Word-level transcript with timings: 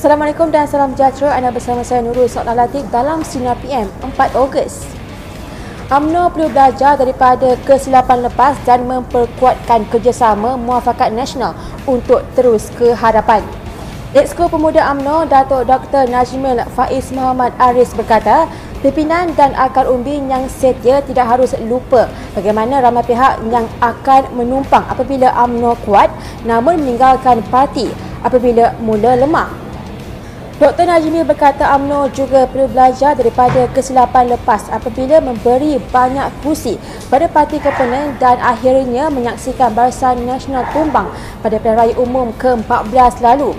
Assalamualaikum 0.00 0.48
dan 0.48 0.64
salam 0.64 0.96
sejahtera. 0.96 1.36
Anda 1.36 1.52
bersama 1.52 1.84
saya 1.84 2.00
Nurul 2.00 2.24
Sokna 2.24 2.56
Latif 2.56 2.88
dalam 2.88 3.20
Sinar 3.20 3.52
PM 3.60 3.84
4 4.00 4.32
Ogos. 4.32 4.88
UMNO 5.92 6.32
perlu 6.32 6.48
belajar 6.48 6.96
daripada 6.96 7.52
kesilapan 7.68 8.24
lepas 8.24 8.56
dan 8.64 8.88
memperkuatkan 8.88 9.84
kerjasama 9.92 10.56
muafakat 10.56 11.12
nasional 11.12 11.52
untuk 11.84 12.24
terus 12.32 12.72
ke 12.80 12.96
hadapan. 12.96 13.44
Exco 14.16 14.48
Pemuda 14.48 14.88
UMNO 14.88 15.28
Datuk 15.28 15.68
Dr. 15.68 16.08
Najmil 16.08 16.64
Faiz 16.72 17.12
Muhammad 17.12 17.52
Aris 17.60 17.92
berkata, 17.92 18.48
pimpinan 18.80 19.36
dan 19.36 19.52
akar 19.52 19.84
umbi 19.84 20.16
yang 20.16 20.48
setia 20.48 21.04
tidak 21.04 21.28
harus 21.28 21.52
lupa 21.68 22.08
bagaimana 22.32 22.80
ramai 22.80 23.04
pihak 23.04 23.36
yang 23.52 23.68
akan 23.84 24.32
menumpang 24.32 24.80
apabila 24.88 25.28
UMNO 25.44 25.76
kuat 25.84 26.08
namun 26.48 26.80
meninggalkan 26.80 27.44
parti 27.52 27.92
apabila 28.24 28.72
mula 28.80 29.20
lemah. 29.20 29.59
Dr. 30.60 30.84
Najmil 30.84 31.24
berkata 31.24 31.72
UMNO 31.72 32.12
juga 32.12 32.44
perlu 32.44 32.68
belajar 32.68 33.16
daripada 33.16 33.64
kesilapan 33.72 34.28
lepas 34.28 34.68
apabila 34.68 35.16
memberi 35.16 35.80
banyak 35.88 36.28
kursi 36.44 36.76
pada 37.08 37.24
parti 37.32 37.56
komponen 37.64 38.12
dan 38.20 38.36
akhirnya 38.36 39.08
menyaksikan 39.08 39.72
Barisan 39.72 40.28
Nasional 40.28 40.68
tumbang 40.76 41.08
pada 41.40 41.56
pilihan 41.56 41.80
raya 41.80 41.94
umum 41.96 42.28
ke-14 42.36 43.24
lalu. 43.24 43.56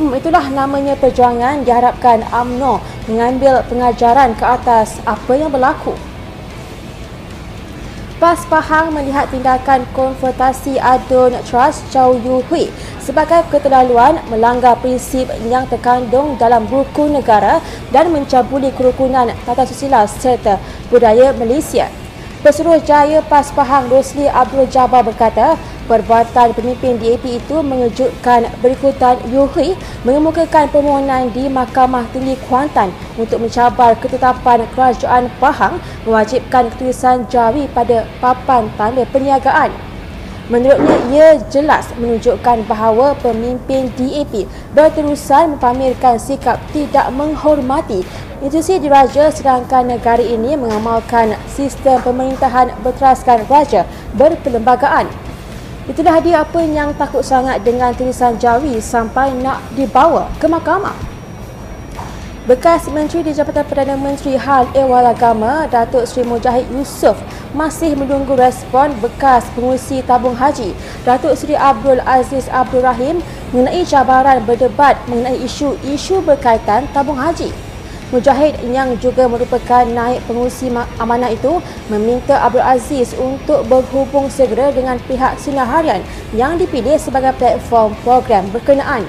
Hmm, 0.00 0.16
itulah 0.16 0.48
namanya 0.48 0.96
perjuangan 0.96 1.68
diharapkan 1.68 2.24
AMNO 2.32 2.80
mengambil 3.12 3.60
pengajaran 3.68 4.32
ke 4.32 4.48
atas 4.48 5.04
apa 5.04 5.36
yang 5.36 5.52
berlaku. 5.52 5.92
PAS 8.18 8.50
Pahang 8.50 8.90
melihat 8.98 9.30
tindakan 9.30 9.86
konfrontasi 9.94 10.74
adun 10.82 11.38
Trust 11.46 11.86
Chow 11.94 12.18
Yu 12.18 12.42
Hui 12.50 12.66
sebagai 12.98 13.46
keterlaluan 13.46 14.18
melanggar 14.26 14.74
prinsip 14.82 15.30
yang 15.46 15.70
terkandung 15.70 16.34
dalam 16.34 16.66
buku 16.66 17.06
negara 17.06 17.62
dan 17.94 18.10
mencabuli 18.10 18.74
kerukunan 18.74 19.30
tata 19.46 19.62
susila 19.62 20.02
serta 20.02 20.58
budaya 20.90 21.30
Malaysia. 21.38 21.86
Pesuruh 22.48 22.80
Jaya 22.80 23.20
PAS 23.28 23.52
Pahang 23.52 23.92
Rosli 23.92 24.24
Abdul 24.24 24.64
Jabbar 24.72 25.04
berkata, 25.04 25.60
perbuatan 25.84 26.56
pemimpin 26.56 26.96
DAP 26.96 27.20
itu 27.44 27.60
mengejutkan 27.60 28.48
berikutan 28.64 29.20
Yuhui 29.28 29.76
mengemukakan 30.00 30.64
permohonan 30.72 31.28
di 31.36 31.44
Mahkamah 31.44 32.08
Tinggi 32.08 32.40
Kuantan 32.48 32.88
untuk 33.20 33.44
mencabar 33.44 33.92
ketetapan 34.00 34.64
Kerajaan 34.72 35.28
Pahang 35.36 35.76
mewajibkan 36.08 36.72
ketulisan 36.72 37.28
jari 37.28 37.68
pada 37.68 38.08
papan 38.16 38.72
tanda 38.80 39.04
perniagaan. 39.12 39.87
Menurutnya, 40.48 40.96
ia 41.12 41.28
jelas 41.52 41.92
menunjukkan 42.00 42.64
bahawa 42.64 43.12
pemimpin 43.20 43.92
DAP 43.92 44.48
berterusan 44.72 45.56
mempamerkan 45.56 46.16
sikap 46.16 46.56
tidak 46.72 47.12
menghormati 47.12 48.04
Institusi 48.38 48.78
diraja 48.78 49.34
sedangkan 49.34 49.98
negara 49.98 50.22
ini 50.22 50.54
mengamalkan 50.54 51.34
sistem 51.50 51.98
pemerintahan 52.06 52.70
berteraskan 52.86 53.42
raja 53.50 53.82
berperlembagaan. 54.14 55.10
Itulah 55.90 56.22
dia 56.22 56.46
apa 56.46 56.62
yang 56.62 56.94
takut 56.94 57.26
sangat 57.26 57.66
dengan 57.66 57.90
tulisan 57.98 58.38
jawi 58.38 58.78
sampai 58.78 59.34
nak 59.42 59.58
dibawa 59.74 60.30
ke 60.38 60.46
mahkamah. 60.46 61.07
Bekas 62.48 62.88
Menteri 62.88 63.28
di 63.28 63.36
Jabatan 63.36 63.60
Perdana 63.68 63.92
Menteri 63.92 64.32
Hal 64.32 64.64
Ehwal 64.72 65.04
Agama, 65.04 65.68
Datuk 65.68 66.08
Seri 66.08 66.24
Mujahid 66.24 66.64
Yusof 66.72 67.20
masih 67.52 67.92
menunggu 67.92 68.32
respon 68.40 68.88
bekas 69.04 69.44
pengurusi 69.52 70.00
tabung 70.08 70.32
haji 70.32 70.72
Datuk 71.04 71.36
Seri 71.36 71.52
Abdul 71.52 72.00
Aziz 72.08 72.48
Abdul 72.48 72.80
Rahim 72.80 73.20
mengenai 73.52 73.84
cabaran 73.84 74.40
berdebat 74.48 74.96
mengenai 75.12 75.36
isu-isu 75.44 76.24
berkaitan 76.24 76.88
tabung 76.96 77.20
haji. 77.20 77.52
Mujahid 78.16 78.56
yang 78.72 78.96
juga 78.96 79.28
merupakan 79.28 79.84
naik 79.84 80.24
pengurusi 80.24 80.72
amanah 80.96 81.28
itu 81.28 81.60
meminta 81.92 82.40
Abdul 82.40 82.64
Aziz 82.64 83.12
untuk 83.20 83.68
berhubung 83.68 84.32
segera 84.32 84.72
dengan 84.72 84.96
pihak 85.04 85.36
Sinar 85.36 85.68
Harian 85.68 86.00
yang 86.32 86.56
dipilih 86.56 86.96
sebagai 86.96 87.36
platform 87.36 87.92
program 88.00 88.48
berkenaan. 88.48 89.04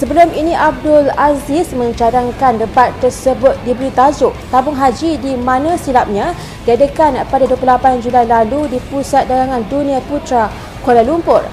Sebelum 0.00 0.32
ini 0.32 0.56
Abdul 0.56 1.12
Aziz 1.12 1.76
mencadangkan 1.76 2.56
debat 2.56 2.88
tersebut 3.04 3.52
diberi 3.68 3.92
tajuk 3.92 4.32
Tabung 4.48 4.72
Haji 4.72 5.20
di 5.20 5.36
mana 5.36 5.76
silapnya 5.76 6.32
diadakan 6.64 7.20
pada 7.28 7.44
28 7.44 8.00
Julai 8.00 8.24
lalu 8.24 8.72
di 8.72 8.80
Pusat 8.88 9.28
Dagangan 9.28 9.60
Dunia 9.68 10.00
Putra 10.08 10.48
Kuala 10.80 11.04
Lumpur. 11.04 11.44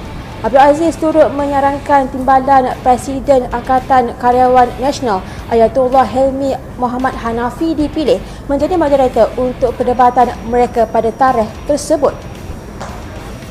Abdul 0.48 0.64
Aziz 0.64 0.96
turut 0.96 1.28
menyarankan 1.36 2.08
timbalan 2.08 2.72
Presiden 2.88 3.52
Angkatan 3.52 4.16
Karyawan 4.16 4.72
Nasional 4.80 5.20
Ayatullah 5.52 6.08
Helmi 6.08 6.56
Muhammad 6.80 7.20
Hanafi 7.20 7.76
dipilih 7.76 8.24
menjadi 8.48 8.80
moderator 8.80 9.28
untuk 9.36 9.76
perdebatan 9.76 10.32
mereka 10.48 10.88
pada 10.88 11.12
tarikh 11.12 11.52
tersebut. 11.68 12.16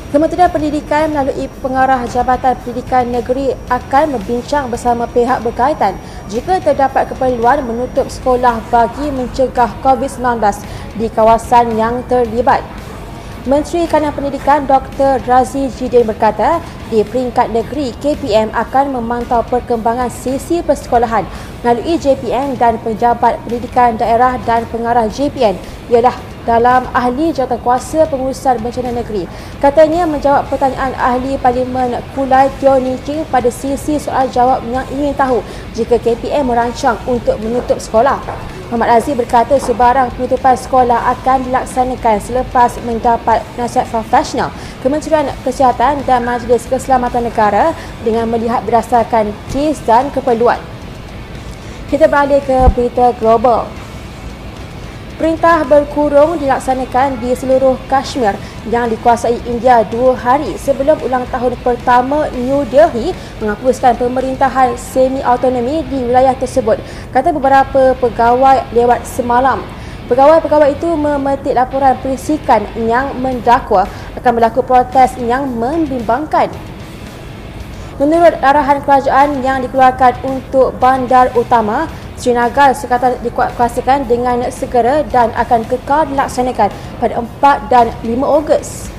Kementerian 0.07 0.47
Pendidikan 0.47 1.11
melalui 1.11 1.51
pengarah 1.59 2.07
Jabatan 2.07 2.55
Pendidikan 2.63 3.11
Negeri 3.11 3.51
akan 3.67 4.15
membincang 4.15 4.71
bersama 4.71 5.03
pihak 5.03 5.43
berkaitan 5.43 5.99
jika 6.31 6.63
terdapat 6.63 7.11
keperluan 7.11 7.67
menutup 7.67 8.07
sekolah 8.07 8.63
bagi 8.71 9.11
mencegah 9.11 9.67
COVID-19 9.83 10.39
di 10.95 11.11
kawasan 11.11 11.75
yang 11.75 12.07
terlibat. 12.07 12.63
Menteri 13.43 13.83
Kanan 13.83 14.15
Pendidikan 14.15 14.63
Dr. 14.63 15.19
Razi 15.27 15.67
Jidin 15.75 16.07
berkata, 16.07 16.63
di 16.87 17.03
peringkat 17.03 17.51
negeri, 17.51 17.91
KPM 17.99 18.55
akan 18.55 18.95
memantau 18.95 19.43
perkembangan 19.43 20.07
sesi 20.07 20.63
persekolahan 20.63 21.27
melalui 21.67 21.99
JPN 21.99 22.55
dan 22.55 22.79
penjabat 22.79 23.35
pendidikan 23.43 23.99
daerah 23.99 24.39
dan 24.47 24.63
pengarah 24.71 25.11
JPN 25.11 25.59
ialah 25.91 26.15
dalam 26.47 26.87
ahli 26.95 27.35
jawatankuasa 27.35 28.07
pengurusan 28.07 28.63
bencana 28.63 28.95
negeri. 28.95 29.27
Katanya 29.59 30.07
menjawab 30.07 30.47
pertanyaan 30.47 30.95
ahli 30.95 31.35
Parlimen 31.35 31.99
Kulai 32.15 32.47
Tio 32.63 32.79
Ching 33.03 33.27
pada 33.27 33.51
sesi 33.51 33.99
soal 33.99 34.31
jawab 34.31 34.63
yang 34.71 34.87
ingin 34.95 35.11
tahu 35.11 35.43
jika 35.75 35.99
KPM 35.99 36.47
merancang 36.47 36.95
untuk 37.03 37.35
menutup 37.43 37.75
sekolah. 37.75 38.23
Muhammad 38.67 38.99
Aziz 38.99 39.15
berkata 39.15 39.55
sebarang 39.55 40.11
penutupan 40.19 40.55
sekolah 40.59 41.15
akan 41.15 41.47
dilaksanakan 41.47 42.19
selepas 42.19 42.75
mendapat 42.83 43.39
nasihat 43.55 43.87
profesional 43.87 44.51
Kementerian 44.83 45.31
Kesihatan 45.47 46.03
dan 46.03 46.27
Majlis 46.27 46.67
Keselamatan 46.67 47.31
Negara 47.31 47.71
dengan 48.03 48.27
melihat 48.27 48.63
berdasarkan 48.67 49.31
kes 49.55 49.79
dan 49.87 50.11
keperluan. 50.11 50.59
Kita 51.87 52.11
beralih 52.11 52.43
ke 52.43 52.67
berita 52.75 53.15
global. 53.15 53.86
Perintah 55.17 55.65
berkurung 55.65 56.37
dilaksanakan 56.37 57.17
di 57.17 57.33
seluruh 57.33 57.73
Kashmir 57.89 58.37
yang 58.69 58.85
dikuasai 58.85 59.41
India 59.49 59.81
dua 59.89 60.13
hari 60.13 60.53
sebelum 60.61 60.93
ulang 61.01 61.25
tahun 61.33 61.57
pertama 61.65 62.29
New 62.37 62.61
Delhi 62.69 63.17
menghapuskan 63.41 63.97
pemerintahan 63.97 64.77
semi-autonomi 64.77 65.81
di 65.89 66.05
wilayah 66.05 66.37
tersebut, 66.37 66.77
kata 67.09 67.33
beberapa 67.33 67.97
pegawai 67.97 68.69
lewat 68.77 69.09
semalam. 69.09 69.65
Pegawai-pegawai 70.05 70.77
itu 70.77 70.93
memetik 70.93 71.57
laporan 71.57 71.97
perisikan 71.97 72.61
yang 72.77 73.17
mendakwa 73.17 73.89
akan 74.21 74.31
berlaku 74.37 74.61
protes 74.61 75.17
yang 75.17 75.49
membimbangkan. 75.49 76.53
Menurut 77.97 78.37
arahan 78.45 78.85
kerajaan 78.85 79.41
yang 79.41 79.65
dikeluarkan 79.65 80.13
untuk 80.21 80.77
bandar 80.77 81.33
utama, 81.33 81.89
Srinagar 82.17 82.73
sekatan 82.73 83.13
dikuatkuasakan 83.21 84.09
dengan 84.09 84.41
segera 84.49 85.05
dan 85.05 85.29
akan 85.37 85.61
kekal 85.69 86.09
dilaksanakan 86.09 86.73
pada 86.97 87.13
4 87.21 87.69
dan 87.69 87.93
5 88.01 88.09
Ogos. 88.25 88.89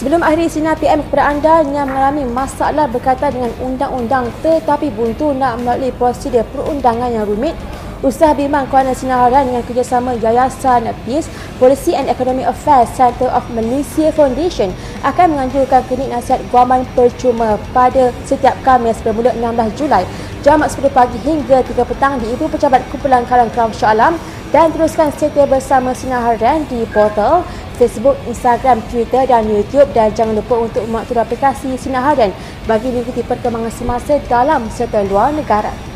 Sebelum 0.00 0.24
akhiri 0.24 0.48
sinar 0.48 0.78
PM 0.80 1.04
kepada 1.04 1.28
anda 1.28 1.60
yang 1.60 1.90
mengalami 1.90 2.24
masalah 2.24 2.88
berkaitan 2.88 3.34
dengan 3.34 3.52
undang-undang 3.60 4.30
tetapi 4.40 4.94
buntu 4.94 5.34
nak 5.34 5.60
melalui 5.60 5.92
prosedur 5.92 6.46
perundangan 6.54 7.10
yang 7.12 7.26
rumit, 7.28 7.52
Usaha 7.98 8.30
Bimbang 8.30 8.70
Kuala 8.70 8.94
Sinaran 8.94 9.50
dengan 9.50 9.66
kerjasama 9.66 10.14
Yayasan 10.22 10.86
Peace, 11.02 11.26
Policy 11.58 11.98
and 11.98 12.06
Economic 12.06 12.46
Affairs 12.46 12.86
Center 12.94 13.26
of 13.26 13.42
Malaysia 13.50 14.14
Foundation 14.14 14.70
akan 15.02 15.34
menganjurkan 15.34 15.82
klinik 15.90 16.14
nasihat 16.14 16.38
guaman 16.54 16.86
percuma 16.94 17.58
pada 17.74 18.14
setiap 18.22 18.54
Khamis 18.62 19.02
bermula 19.02 19.34
16 19.34 19.74
Julai 19.74 20.06
jam 20.48 20.64
10 20.64 20.80
pagi 20.96 21.20
hingga 21.28 21.60
3 21.60 21.76
petang 21.84 22.16
di 22.16 22.32
Ibu 22.32 22.48
Pejabat 22.48 22.80
Kumpulan 22.88 23.20
Kalang 23.28 23.52
Keram 23.52 23.68
Shah 23.68 23.92
Alam 23.92 24.16
dan 24.48 24.72
teruskan 24.72 25.12
setia 25.12 25.44
bersama 25.44 25.92
Sinar 25.92 26.24
Harian 26.24 26.64
di 26.72 26.88
portal 26.88 27.44
Facebook, 27.76 28.16
Instagram, 28.24 28.80
Twitter 28.88 29.28
dan 29.28 29.44
YouTube 29.44 29.92
dan 29.92 30.08
jangan 30.16 30.40
lupa 30.40 30.56
untuk 30.56 30.88
memaktur 30.88 31.20
aplikasi 31.20 31.76
Sinar 31.76 32.00
Harian 32.00 32.32
bagi 32.64 32.88
mengikuti 32.88 33.20
perkembangan 33.28 33.68
semasa 33.76 34.16
dalam 34.24 34.64
serta 34.72 35.04
luar 35.04 35.36
negara. 35.36 35.87